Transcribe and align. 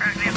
Right 0.00 0.29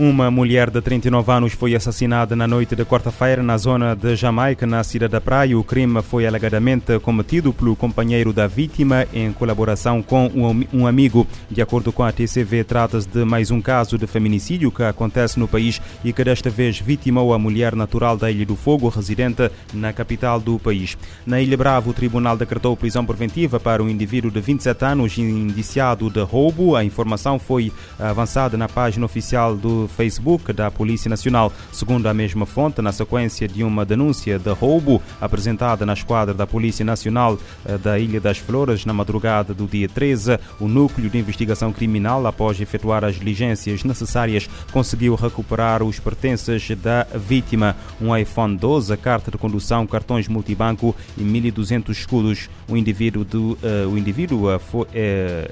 Uma 0.00 0.30
mulher 0.30 0.70
de 0.70 0.80
39 0.80 1.30
anos 1.30 1.52
foi 1.52 1.74
assassinada 1.74 2.34
na 2.34 2.46
noite 2.46 2.74
de 2.74 2.86
quarta-feira 2.86 3.42
na 3.42 3.58
zona 3.58 3.94
de 3.94 4.16
Jamaica, 4.16 4.66
na 4.66 4.82
cidade 4.82 5.12
da 5.12 5.20
Praia. 5.20 5.58
O 5.58 5.62
crime 5.62 6.00
foi 6.00 6.26
alegadamente 6.26 6.98
cometido 7.00 7.52
pelo 7.52 7.76
companheiro 7.76 8.32
da 8.32 8.46
vítima 8.46 9.06
em 9.12 9.30
colaboração 9.30 10.02
com 10.02 10.56
um 10.72 10.86
amigo. 10.86 11.26
De 11.50 11.60
acordo 11.60 11.92
com 11.92 12.02
a 12.02 12.10
TCV, 12.10 12.64
trata-se 12.64 13.06
de 13.06 13.26
mais 13.26 13.50
um 13.50 13.60
caso 13.60 13.98
de 13.98 14.06
feminicídio 14.06 14.72
que 14.72 14.82
acontece 14.82 15.38
no 15.38 15.46
país 15.46 15.82
e 16.02 16.14
que 16.14 16.24
desta 16.24 16.48
vez 16.48 16.80
vitimou 16.80 17.34
a 17.34 17.38
mulher 17.38 17.76
natural 17.76 18.16
da 18.16 18.30
Ilha 18.30 18.46
do 18.46 18.56
Fogo, 18.56 18.88
residente 18.88 19.50
na 19.74 19.92
capital 19.92 20.40
do 20.40 20.58
país. 20.58 20.96
Na 21.26 21.42
Ilha 21.42 21.58
Brava, 21.58 21.90
o 21.90 21.92
tribunal 21.92 22.38
decretou 22.38 22.74
prisão 22.74 23.04
preventiva 23.04 23.60
para 23.60 23.82
um 23.82 23.88
indivíduo 23.90 24.30
de 24.30 24.40
27 24.40 24.82
anos 24.82 25.18
indiciado 25.18 26.08
de 26.08 26.22
roubo. 26.22 26.74
A 26.74 26.82
informação 26.82 27.38
foi 27.38 27.70
avançada 27.98 28.56
na 28.56 28.66
página 28.66 29.04
oficial 29.04 29.54
do 29.54 29.89
Facebook 29.90 30.52
da 30.52 30.70
Polícia 30.70 31.08
Nacional. 31.08 31.52
Segundo 31.72 32.06
a 32.06 32.14
mesma 32.14 32.44
fonte, 32.44 32.82
na 32.82 32.92
sequência 32.92 33.46
de 33.46 33.62
uma 33.62 33.84
denúncia 33.84 34.38
de 34.38 34.50
roubo 34.50 35.00
apresentada 35.20 35.86
na 35.86 35.92
esquadra 35.92 36.34
da 36.34 36.46
Polícia 36.46 36.84
Nacional 36.84 37.38
eh, 37.64 37.78
da 37.78 37.98
Ilha 37.98 38.20
das 38.20 38.38
Flores 38.38 38.84
na 38.84 38.92
madrugada 38.92 39.54
do 39.54 39.66
dia 39.66 39.88
13, 39.88 40.38
o 40.58 40.66
núcleo 40.66 41.08
de 41.08 41.18
investigação 41.18 41.72
criminal, 41.72 42.26
após 42.26 42.60
efetuar 42.60 43.04
as 43.04 43.16
diligências 43.16 43.84
necessárias, 43.84 44.48
conseguiu 44.72 45.14
recuperar 45.14 45.82
os 45.82 45.98
pertences 45.98 46.68
da 46.76 47.06
vítima, 47.14 47.76
um 48.00 48.16
iPhone 48.16 48.56
12, 48.56 48.96
carta 48.96 49.30
de 49.30 49.38
condução, 49.38 49.86
cartões 49.86 50.28
multibanco 50.28 50.94
e 51.16 51.22
1.200 51.22 51.90
escudos. 51.90 52.48
O 52.68 52.76
indivíduo, 52.76 53.24
do, 53.24 53.52
uh, 53.52 53.88
o 53.90 53.98
indivíduo 53.98 54.54
uh, 54.54 54.58
foi, 54.58 54.82
uh, 54.82 54.86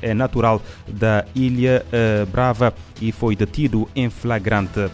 é 0.02 0.14
natural 0.14 0.62
da 0.86 1.24
Ilha 1.34 1.84
Brava 2.30 2.72
e 3.00 3.12
foi 3.12 3.36
detido 3.36 3.88
em. 3.94 4.08
La 4.28 4.38
Grande. 4.38 4.90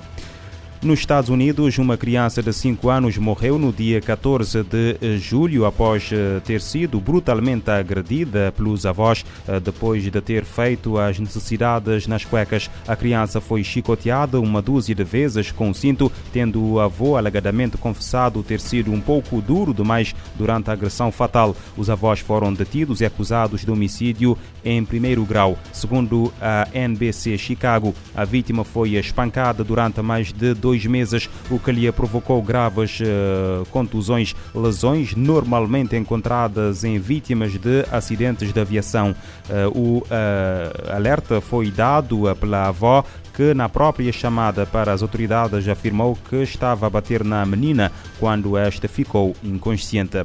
Nos 0.85 0.99
Estados 0.99 1.31
Unidos, 1.31 1.79
uma 1.79 1.97
criança 1.97 2.43
de 2.43 2.53
5 2.53 2.91
anos 2.91 3.17
morreu 3.17 3.59
no 3.59 3.73
dia 3.73 4.03
14 4.03 4.63
de 4.65 5.17
julho 5.17 5.65
após 5.65 6.11
eh, 6.13 6.43
ter 6.45 6.61
sido 6.61 7.01
brutalmente 7.01 7.71
agredida 7.71 8.53
pelos 8.55 8.85
avós 8.85 9.25
eh, 9.49 9.59
depois 9.59 10.03
de 10.03 10.11
ter 10.21 10.45
feito 10.45 10.99
as 10.99 11.19
necessidades 11.19 12.07
nas 12.07 12.27
cuecas. 12.27 12.71
A 12.87 12.95
criança 12.95 13.41
foi 13.41 13.65
chicoteada 13.65 14.39
uma 14.39 14.61
dúzia 14.61 14.95
de 14.95 15.03
vezes 15.03 15.51
com 15.51 15.73
cinto, 15.73 16.13
tendo 16.35 16.63
o 16.63 16.79
avô 16.79 17.17
alegadamente 17.17 17.79
confessado 17.79 18.43
ter 18.43 18.61
sido 18.61 18.93
um 18.93 19.01
pouco 19.01 19.41
duro 19.41 19.73
demais 19.73 20.15
durante 20.37 20.69
a 20.69 20.75
agressão 20.75 21.11
fatal. 21.11 21.57
Os 21.79 21.89
avós 21.89 22.21
foram 22.21 22.53
detidos 22.53 23.01
e 23.01 23.07
acusados 23.07 23.65
de 23.65 23.71
homicídio 23.71 24.37
em 24.63 24.85
primeiro 24.85 25.25
grau. 25.25 25.59
Segundo 25.73 26.31
a 26.39 26.69
NBC 26.75 27.39
Chicago, 27.39 27.95
a 28.15 28.27
vítima 28.27 28.65
foi 28.65 28.97
espancada 28.97 29.65
durante 29.65 30.03
mais 30.03 30.31
de 30.31 30.53
dois 30.53 30.74
dois 30.75 30.87
meses, 30.87 31.31
o 31.49 31.59
que 31.59 31.71
lhe 31.71 31.91
provocou 31.93 32.43
graves 32.43 32.99
uh, 33.01 33.65
contusões, 33.67 34.35
lesões 34.53 35.15
normalmente 35.15 35.97
encontradas 35.97 36.83
em 36.83 36.99
vítimas 36.99 37.53
de 37.53 37.85
acidentes 37.93 38.53
de 38.53 38.61
aviação. 38.61 39.15
Uh, 39.49 39.79
o 39.79 39.99
uh, 39.99 40.93
alerta 40.93 41.41
foi 41.41 41.71
dado 41.71 42.35
pela 42.41 42.69
avó 42.69 43.05
que 43.33 43.55
na 43.55 43.69
própria 43.69 44.13
chamada 44.13 44.67
para 44.67 44.93
as 44.93 45.03
autoridades 45.03 45.69
afirmou 45.69 46.17
que 46.29 46.37
estava 46.37 46.87
a 46.87 46.91
bater 46.91 47.25
na 47.25 47.45
menina 47.47 47.91
quando 48.19 48.57
esta 48.57 48.89
ficou 48.89 49.35
inconsciente. 49.43 50.23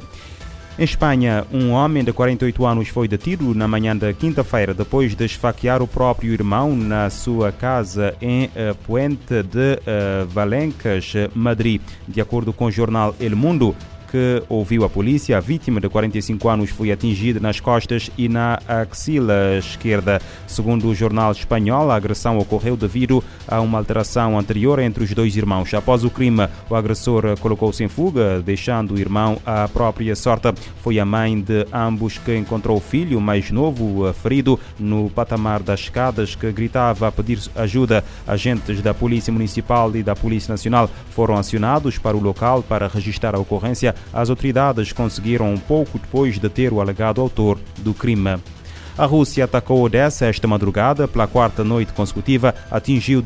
Em 0.80 0.84
Espanha, 0.84 1.46
um 1.52 1.72
homem 1.72 2.02
de 2.02 2.10
48 2.10 2.64
anos 2.64 2.88
foi 2.88 3.06
detido 3.06 3.54
na 3.54 3.68
manhã 3.68 3.94
da 3.94 4.14
quinta-feira 4.14 4.72
depois 4.72 5.14
de 5.14 5.26
esfaquear 5.26 5.82
o 5.82 5.86
próprio 5.86 6.32
irmão 6.32 6.74
na 6.74 7.10
sua 7.10 7.52
casa 7.52 8.14
em 8.18 8.46
uh, 8.46 8.74
Puente 8.86 9.42
de 9.42 9.74
uh, 9.74 10.26
Valencas, 10.28 11.12
Madrid. 11.34 11.82
De 12.08 12.18
acordo 12.18 12.50
com 12.50 12.64
o 12.64 12.70
jornal 12.70 13.14
El 13.20 13.36
Mundo, 13.36 13.76
que 14.10 14.42
ouviu 14.48 14.84
a 14.84 14.90
polícia. 14.90 15.38
A 15.38 15.40
vítima 15.40 15.80
de 15.80 15.88
45 15.88 16.48
anos 16.48 16.70
foi 16.70 16.90
atingida 16.90 17.38
nas 17.38 17.60
costas 17.60 18.10
e 18.18 18.28
na 18.28 18.58
axila 18.66 19.56
esquerda. 19.56 20.20
Segundo 20.46 20.88
o 20.88 20.94
jornal 20.94 21.30
espanhol, 21.30 21.90
a 21.90 21.96
agressão 21.96 22.38
ocorreu 22.38 22.76
devido 22.76 23.22
a 23.46 23.60
uma 23.60 23.78
alteração 23.78 24.38
anterior 24.38 24.80
entre 24.80 25.04
os 25.04 25.14
dois 25.14 25.36
irmãos. 25.36 25.72
Após 25.72 26.02
o 26.04 26.10
crime, 26.10 26.48
o 26.68 26.74
agressor 26.74 27.38
colocou-se 27.38 27.84
em 27.84 27.88
fuga, 27.88 28.42
deixando 28.42 28.94
o 28.94 28.98
irmão 28.98 29.38
à 29.46 29.68
própria 29.68 30.16
sorte. 30.16 30.52
Foi 30.82 30.98
a 30.98 31.04
mãe 31.04 31.40
de 31.40 31.66
ambos 31.72 32.18
que 32.18 32.36
encontrou 32.36 32.78
o 32.78 32.80
filho 32.80 33.20
mais 33.20 33.50
novo 33.50 34.12
ferido 34.12 34.58
no 34.78 35.08
patamar 35.10 35.62
das 35.62 35.80
escadas 35.80 36.34
que 36.34 36.50
gritava 36.50 37.08
a 37.08 37.12
pedir 37.12 37.38
ajuda. 37.54 38.04
Agentes 38.26 38.82
da 38.82 38.92
Polícia 38.92 39.32
Municipal 39.32 39.94
e 39.94 40.02
da 40.02 40.16
Polícia 40.16 40.52
Nacional 40.52 40.90
foram 41.10 41.36
acionados 41.36 41.98
para 41.98 42.16
o 42.16 42.20
local 42.20 42.62
para 42.62 42.88
registrar 42.88 43.34
a 43.34 43.38
ocorrência 43.38 43.94
as 44.12 44.30
autoridades 44.30 44.92
conseguiram, 44.92 45.56
pouco 45.56 45.98
depois 45.98 46.38
de 46.38 46.48
ter 46.48 46.72
o 46.72 46.80
alegado 46.80 47.20
autor 47.20 47.58
do 47.78 47.94
crime. 47.94 48.38
A 49.00 49.06
Rússia 49.06 49.46
atacou 49.46 49.82
Odessa 49.82 50.26
esta 50.26 50.46
madrugada 50.46 51.08
pela 51.08 51.26
quarta 51.26 51.64
noite 51.64 51.90
consecutiva, 51.90 52.54
atingiu 52.70 53.24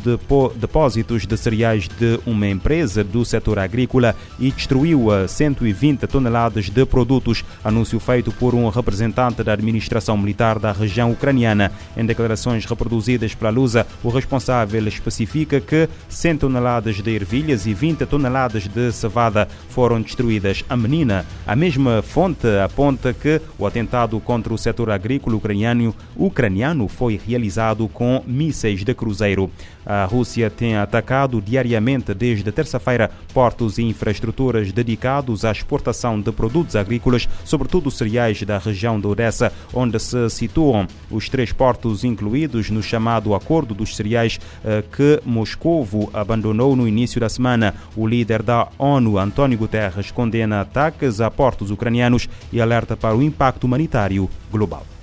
depósitos 0.54 1.26
de 1.26 1.36
cereais 1.36 1.88
de 1.88 2.20
uma 2.24 2.46
empresa 2.46 3.02
do 3.02 3.24
setor 3.24 3.58
agrícola 3.58 4.14
e 4.38 4.52
destruiu 4.52 5.08
120 5.26 6.06
toneladas 6.06 6.70
de 6.70 6.86
produtos, 6.86 7.44
anúncio 7.64 7.98
feito 7.98 8.30
por 8.30 8.54
um 8.54 8.68
representante 8.68 9.42
da 9.42 9.52
administração 9.52 10.16
militar 10.16 10.60
da 10.60 10.70
região 10.70 11.10
ucraniana. 11.10 11.72
Em 11.96 12.06
declarações 12.06 12.64
reproduzidas 12.64 13.34
pela 13.34 13.50
Lusa, 13.50 13.84
o 14.04 14.10
responsável 14.10 14.86
especifica 14.86 15.60
que 15.60 15.88
100 16.08 16.36
toneladas 16.36 17.02
de 17.02 17.10
ervilhas 17.10 17.66
e 17.66 17.74
20 17.74 18.06
toneladas 18.06 18.68
de 18.68 18.92
cevada 18.92 19.48
foram 19.70 20.00
destruídas. 20.00 20.64
A 20.68 20.76
menina, 20.76 21.26
a 21.44 21.56
mesma 21.56 22.00
fonte, 22.00 22.46
aponta 22.64 23.12
que 23.12 23.40
o 23.58 23.66
atentado 23.66 24.20
contra 24.20 24.54
o 24.54 24.58
setor 24.58 24.88
agrícola 24.88 25.34
ucraniano 25.34 25.63
ucraniano, 25.64 25.94
ucraniano 26.16 26.88
foi 26.88 27.18
realizado 27.24 27.88
com 27.88 28.22
mísseis 28.26 28.84
de 28.84 28.94
cruzeiro. 28.94 29.50
A 29.86 30.04
Rússia 30.06 30.48
tem 30.50 30.76
atacado 30.76 31.42
diariamente 31.42 32.14
desde 32.14 32.50
terça-feira 32.50 33.10
portos 33.34 33.78
e 33.78 33.82
infraestruturas 33.82 34.72
dedicados 34.72 35.44
à 35.44 35.52
exportação 35.52 36.20
de 36.20 36.32
produtos 36.32 36.74
agrícolas, 36.74 37.28
sobretudo 37.44 37.90
cereais 37.90 38.42
da 38.42 38.58
região 38.58 38.98
de 38.98 39.06
Odessa, 39.06 39.52
onde 39.72 39.98
se 39.98 40.30
situam 40.30 40.86
os 41.10 41.28
três 41.28 41.52
portos 41.52 42.02
incluídos 42.02 42.70
no 42.70 42.82
chamado 42.82 43.34
Acordo 43.34 43.74
dos 43.74 43.94
Cereais 43.94 44.40
eh, 44.64 44.82
que 44.90 45.20
Moscovo 45.24 46.08
abandonou 46.14 46.74
no 46.74 46.88
início 46.88 47.20
da 47.20 47.28
semana. 47.28 47.74
O 47.94 48.06
líder 48.06 48.42
da 48.42 48.68
ONU, 48.78 49.18
António 49.18 49.58
Guterres, 49.58 50.10
condena 50.10 50.62
ataques 50.62 51.20
a 51.20 51.30
portos 51.30 51.70
ucranianos 51.70 52.28
e 52.52 52.60
alerta 52.60 52.96
para 52.96 53.14
o 53.14 53.22
impacto 53.22 53.64
humanitário 53.64 54.30
global. 54.50 54.93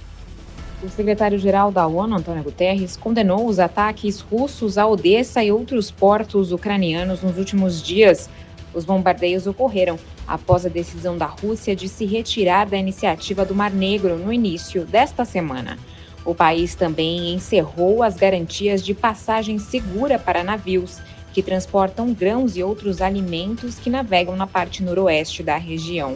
O 0.84 0.90
secretário-geral 0.90 1.72
da 1.72 1.86
ONU, 1.86 2.16
Antônio 2.16 2.44
Guterres, 2.44 2.98
condenou 2.98 3.46
os 3.46 3.60
ataques 3.60 4.20
russos 4.20 4.80
a 4.80 4.88
Odessa 4.88 5.44
e 5.44 5.52
outros 5.52 5.92
portos 5.92 6.52
ucranianos 6.52 7.22
nos 7.22 7.38
últimos 7.38 7.84
dias. 7.84 8.28
Os 8.74 8.84
bombardeios 8.84 9.46
ocorreram 9.46 10.00
após 10.28 10.66
a 10.66 10.70
decisão 10.70 11.16
da 11.16 11.28
Rússia 11.28 11.76
de 11.76 11.88
se 11.88 12.06
retirar 12.06 12.66
da 12.66 12.78
iniciativa 12.78 13.46
do 13.46 13.54
Mar 13.54 13.72
Negro 13.72 14.18
no 14.18 14.34
início 14.34 14.84
desta 14.84 15.24
semana. 15.24 15.78
O 16.26 16.34
país 16.34 16.74
também 16.74 17.32
encerrou 17.32 18.02
as 18.02 18.16
garantias 18.16 18.84
de 18.84 18.96
passagem 18.96 19.60
segura 19.60 20.18
para 20.18 20.44
navios 20.44 21.00
que 21.32 21.44
transportam 21.44 22.12
grãos 22.12 22.58
e 22.58 22.64
outros 22.64 23.02
alimentos 23.02 23.78
que 23.78 23.90
navegam 23.90 24.36
na 24.36 24.48
parte 24.48 24.82
noroeste 24.82 25.44
da 25.44 25.58
região. 25.58 26.16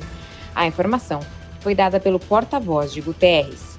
A 0.55 0.65
informação 0.65 1.19
foi 1.59 1.75
dada 1.75 1.99
pelo 1.99 2.19
porta-voz 2.19 2.91
de 2.91 3.01
Guterres. 3.01 3.74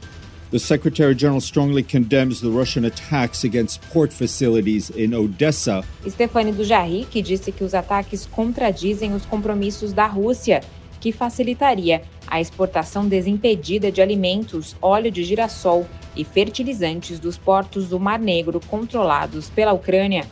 The 0.49 0.61
Secretary 0.61 1.13
General 1.13 1.41
strongly 1.41 1.83
condemns 1.83 2.41
the 2.41 2.51
Russian 2.51 2.85
attacks 2.85 3.43
against 3.43 3.83
port 3.91 4.13
facilities 4.13 4.91
in 4.91 5.13
Odessa. 5.13 5.83
Stefani 6.09 6.53
Dujarric 6.53 7.21
disse 7.21 7.51
que 7.51 7.65
os 7.65 7.75
ataques 7.75 8.27
contradizem 8.27 9.13
os 9.13 9.27
compromissos 9.27 9.93
da 9.93 10.07
Rússia, 10.07 10.63
que 11.01 11.11
facilitaria 11.11 12.03
a 12.29 12.41
exportação 12.41 13.09
desimpedida 13.09 13.91
de 13.91 14.01
alimentos, 14.01 14.77
óleo 14.81 15.11
de 15.11 15.25
girassol 15.25 15.85
e 16.15 16.23
fertilizantes 16.23 17.19
dos 17.19 17.37
portos 17.37 17.89
do 17.89 17.99
Mar 17.99 18.21
Negro 18.21 18.61
controlados 18.69 19.51
pela 19.51 19.73
Ucrânia. 19.73 20.27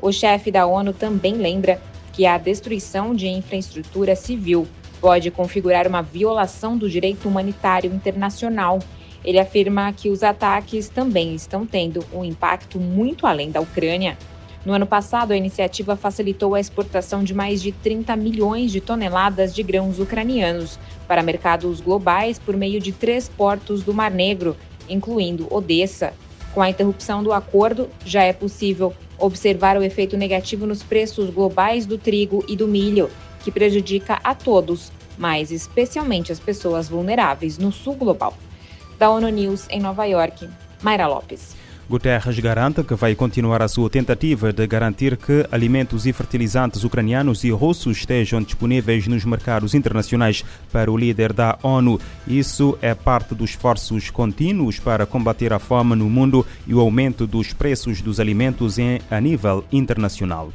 O 0.00 0.10
chefe 0.10 0.50
da 0.50 0.64
ONU 0.64 0.94
também 0.94 1.34
lembra 1.34 1.78
que 2.14 2.24
a 2.24 2.38
destruição 2.38 3.14
de 3.14 3.28
infraestrutura 3.28 4.16
civil 4.16 4.66
pode 4.98 5.30
configurar 5.30 5.86
uma 5.86 6.00
violação 6.00 6.76
do 6.76 6.88
direito 6.88 7.28
humanitário 7.28 7.92
internacional 7.92 8.78
Ele 9.24 9.38
afirma 9.38 9.92
que 9.92 10.08
os 10.08 10.22
ataques 10.22 10.88
também 10.88 11.34
estão 11.34 11.66
tendo 11.66 12.04
um 12.12 12.24
impacto 12.24 12.78
muito 12.78 13.26
além 13.26 13.50
da 13.50 13.60
Ucrânia. 13.60 14.16
No 14.64 14.72
ano 14.72 14.86
passado, 14.86 15.32
a 15.32 15.36
iniciativa 15.36 15.96
facilitou 15.96 16.54
a 16.54 16.60
exportação 16.60 17.22
de 17.24 17.34
mais 17.34 17.62
de 17.62 17.72
30 17.72 18.14
milhões 18.16 18.70
de 18.70 18.80
toneladas 18.80 19.54
de 19.54 19.62
grãos 19.62 19.98
ucranianos 19.98 20.78
para 21.06 21.22
mercados 21.22 21.80
globais 21.80 22.38
por 22.38 22.56
meio 22.56 22.80
de 22.80 22.92
três 22.92 23.28
portos 23.28 23.82
do 23.82 23.94
Mar 23.94 24.10
Negro, 24.10 24.56
incluindo 24.88 25.46
Odessa. 25.50 26.12
Com 26.52 26.62
a 26.62 26.70
interrupção 26.70 27.22
do 27.22 27.32
acordo, 27.32 27.88
já 28.04 28.24
é 28.24 28.32
possível 28.32 28.94
observar 29.18 29.76
o 29.76 29.82
efeito 29.82 30.16
negativo 30.16 30.66
nos 30.66 30.82
preços 30.82 31.30
globais 31.30 31.86
do 31.86 31.98
trigo 31.98 32.44
e 32.48 32.56
do 32.56 32.68
milho, 32.68 33.10
que 33.42 33.50
prejudica 33.50 34.20
a 34.22 34.34
todos, 34.34 34.92
mas 35.16 35.50
especialmente 35.50 36.30
as 36.30 36.38
pessoas 36.38 36.88
vulneráveis 36.88 37.58
no 37.58 37.72
sul 37.72 37.94
global. 37.94 38.36
Da 38.98 39.10
ONU 39.10 39.28
News 39.28 39.66
em 39.70 39.80
Nova 39.80 40.04
York, 40.06 40.48
Mayra 40.82 41.06
Lopes. 41.06 41.56
Guterres 41.88 42.38
garante 42.40 42.82
que 42.82 42.94
vai 42.94 43.14
continuar 43.14 43.62
a 43.62 43.68
sua 43.68 43.88
tentativa 43.88 44.52
de 44.52 44.66
garantir 44.66 45.16
que 45.16 45.46
alimentos 45.50 46.04
e 46.04 46.12
fertilizantes 46.12 46.84
ucranianos 46.84 47.44
e 47.44 47.50
russos 47.50 47.98
estejam 47.98 48.42
disponíveis 48.42 49.06
nos 49.06 49.24
mercados 49.24 49.72
internacionais 49.72 50.44
para 50.70 50.90
o 50.90 50.96
líder 50.96 51.32
da 51.32 51.56
ONU. 51.62 51.98
Isso 52.26 52.76
é 52.82 52.92
parte 52.92 53.34
dos 53.34 53.50
esforços 53.50 54.10
contínuos 54.10 54.78
para 54.78 55.06
combater 55.06 55.52
a 55.52 55.58
fome 55.58 55.94
no 55.94 56.10
mundo 56.10 56.44
e 56.66 56.74
o 56.74 56.80
aumento 56.80 57.26
dos 57.26 57.52
preços 57.54 58.02
dos 58.02 58.20
alimentos 58.20 58.78
em, 58.78 59.00
a 59.10 59.20
nível 59.20 59.64
internacional. 59.72 60.52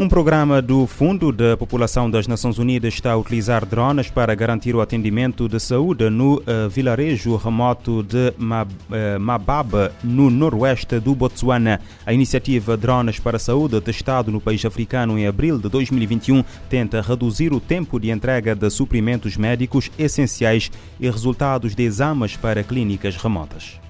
Um 0.00 0.08
programa 0.08 0.62
do 0.62 0.86
Fundo 0.86 1.32
da 1.32 1.56
População 1.56 2.08
das 2.08 2.28
Nações 2.28 2.56
Unidas 2.56 2.94
está 2.94 3.10
a 3.10 3.16
utilizar 3.16 3.66
drones 3.66 4.08
para 4.08 4.32
garantir 4.32 4.72
o 4.76 4.80
atendimento 4.80 5.48
de 5.48 5.58
saúde 5.58 6.08
no 6.08 6.36
uh, 6.36 6.68
vilarejo 6.70 7.34
remoto 7.34 8.04
de 8.04 8.32
Mab 8.38 8.70
uh, 8.70 9.18
Mababa, 9.18 9.92
no 10.04 10.30
noroeste 10.30 11.00
do 11.00 11.16
Botsuana. 11.16 11.80
A 12.06 12.12
iniciativa 12.12 12.76
Drones 12.76 13.18
para 13.18 13.38
a 13.38 13.40
Saúde, 13.40 13.80
testada 13.80 14.30
no 14.30 14.40
país 14.40 14.64
africano 14.64 15.18
em 15.18 15.26
abril 15.26 15.58
de 15.58 15.68
2021, 15.68 16.44
tenta 16.70 17.00
reduzir 17.00 17.52
o 17.52 17.58
tempo 17.58 17.98
de 17.98 18.10
entrega 18.10 18.54
de 18.54 18.70
suprimentos 18.70 19.36
médicos 19.36 19.90
essenciais 19.98 20.70
e 21.00 21.10
resultados 21.10 21.74
de 21.74 21.82
exames 21.82 22.36
para 22.36 22.62
clínicas 22.62 23.16
remotas. 23.16 23.80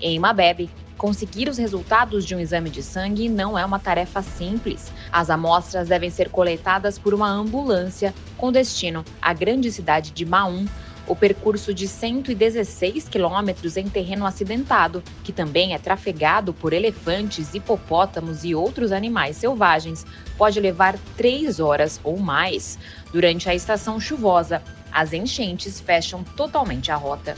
Em 0.00 0.18
Mabebe, 0.18 0.70
Conseguir 0.96 1.48
os 1.48 1.58
resultados 1.58 2.24
de 2.24 2.34
um 2.34 2.40
exame 2.40 2.70
de 2.70 2.82
sangue 2.82 3.28
não 3.28 3.58
é 3.58 3.64
uma 3.64 3.78
tarefa 3.78 4.22
simples. 4.22 4.92
As 5.10 5.30
amostras 5.30 5.88
devem 5.88 6.10
ser 6.10 6.28
coletadas 6.30 6.98
por 6.98 7.12
uma 7.12 7.28
ambulância 7.28 8.14
com 8.36 8.52
destino 8.52 9.04
à 9.20 9.32
grande 9.32 9.70
cidade 9.72 10.10
de 10.12 10.24
Maum, 10.24 10.66
o 11.06 11.16
percurso 11.16 11.74
de 11.74 11.88
116 11.88 13.08
quilômetros 13.08 13.76
em 13.76 13.88
terreno 13.88 14.24
acidentado, 14.24 15.02
que 15.24 15.32
também 15.32 15.74
é 15.74 15.78
trafegado 15.78 16.54
por 16.54 16.72
elefantes, 16.72 17.54
hipopótamos 17.54 18.44
e 18.44 18.54
outros 18.54 18.92
animais 18.92 19.36
selvagens, 19.36 20.06
pode 20.38 20.60
levar 20.60 20.96
três 21.16 21.58
horas 21.58 22.00
ou 22.04 22.18
mais. 22.18 22.78
Durante 23.12 23.48
a 23.48 23.54
estação 23.54 23.98
chuvosa, 23.98 24.62
as 24.92 25.12
enchentes 25.12 25.80
fecham 25.80 26.22
totalmente 26.22 26.92
a 26.92 26.96
rota. 26.96 27.36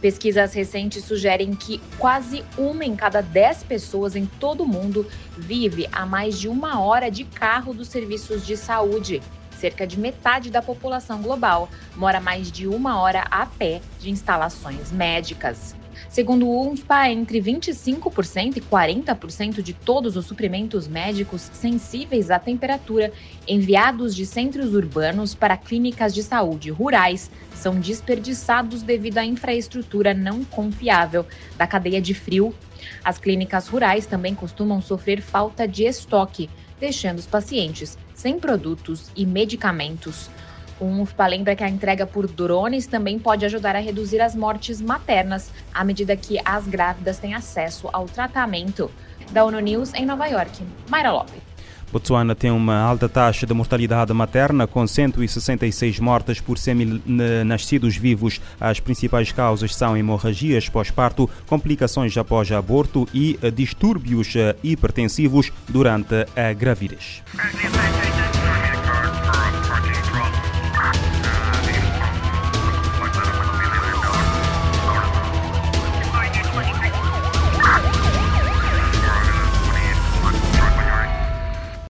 Pesquisas 0.00 0.54
recentes 0.54 1.04
sugerem 1.04 1.56
que 1.56 1.80
quase 1.98 2.44
uma 2.56 2.84
em 2.84 2.94
cada 2.94 3.20
dez 3.20 3.64
pessoas 3.64 4.14
em 4.14 4.26
todo 4.26 4.62
o 4.62 4.68
mundo 4.68 5.04
vive 5.36 5.88
a 5.90 6.06
mais 6.06 6.38
de 6.38 6.48
uma 6.48 6.80
hora 6.80 7.10
de 7.10 7.24
carro 7.24 7.74
dos 7.74 7.88
serviços 7.88 8.46
de 8.46 8.56
saúde. 8.56 9.20
Cerca 9.56 9.84
de 9.84 9.98
metade 9.98 10.50
da 10.50 10.62
população 10.62 11.20
global 11.20 11.68
mora 11.96 12.20
mais 12.20 12.52
de 12.52 12.68
uma 12.68 13.00
hora 13.00 13.24
a 13.28 13.44
pé 13.44 13.80
de 13.98 14.08
instalações 14.08 14.92
médicas. 14.92 15.74
Segundo 16.18 16.48
o 16.48 16.68
UNFPA, 16.68 17.10
entre 17.10 17.40
25% 17.40 18.56
e 18.56 18.60
40% 18.60 19.62
de 19.62 19.72
todos 19.72 20.16
os 20.16 20.26
suprimentos 20.26 20.88
médicos 20.88 21.42
sensíveis 21.52 22.28
à 22.28 22.40
temperatura 22.40 23.12
enviados 23.46 24.16
de 24.16 24.26
centros 24.26 24.74
urbanos 24.74 25.32
para 25.36 25.56
clínicas 25.56 26.12
de 26.12 26.24
saúde 26.24 26.72
rurais 26.72 27.30
são 27.54 27.78
desperdiçados 27.78 28.82
devido 28.82 29.18
à 29.18 29.24
infraestrutura 29.24 30.12
não 30.12 30.44
confiável 30.44 31.24
da 31.56 31.68
cadeia 31.68 32.02
de 32.02 32.14
frio. 32.14 32.52
As 33.04 33.16
clínicas 33.16 33.68
rurais 33.68 34.04
também 34.04 34.34
costumam 34.34 34.82
sofrer 34.82 35.22
falta 35.22 35.68
de 35.68 35.84
estoque, 35.84 36.50
deixando 36.80 37.20
os 37.20 37.28
pacientes 37.28 37.96
sem 38.12 38.40
produtos 38.40 39.12
e 39.14 39.24
medicamentos. 39.24 40.28
O 40.80 41.02
UFPA 41.02 41.26
lembra 41.26 41.56
que 41.56 41.64
a 41.64 41.68
entrega 41.68 42.06
por 42.06 42.26
drones 42.26 42.86
também 42.86 43.18
pode 43.18 43.44
ajudar 43.44 43.74
a 43.74 43.80
reduzir 43.80 44.20
as 44.20 44.34
mortes 44.34 44.80
maternas, 44.80 45.50
à 45.74 45.82
medida 45.82 46.16
que 46.16 46.38
as 46.44 46.66
grávidas 46.66 47.18
têm 47.18 47.34
acesso 47.34 47.88
ao 47.92 48.06
tratamento. 48.06 48.90
Da 49.32 49.44
ONU 49.44 49.60
News 49.60 49.92
em 49.94 50.06
Nova 50.06 50.26
York, 50.26 50.62
Mayra 50.88 51.12
Lopes. 51.12 51.48
Botswana 51.90 52.34
tem 52.34 52.50
uma 52.50 52.78
alta 52.78 53.08
taxa 53.08 53.46
de 53.46 53.54
mortalidade 53.54 54.12
materna, 54.12 54.66
com 54.66 54.86
166 54.86 55.98
mortes 55.98 56.38
por 56.38 56.58
100 56.58 56.74
mil 56.74 57.00
nascidos 57.46 57.96
vivos. 57.96 58.40
As 58.60 58.78
principais 58.78 59.32
causas 59.32 59.74
são 59.74 59.96
hemorragias 59.96 60.68
pós-parto, 60.68 61.28
complicações 61.46 62.16
após 62.16 62.52
aborto 62.52 63.08
e 63.12 63.38
distúrbios 63.54 64.34
hipertensivos 64.62 65.50
durante 65.66 66.26
a 66.36 66.52
gravidez. 66.52 67.22